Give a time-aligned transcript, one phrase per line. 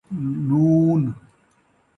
[0.49, 1.03] ن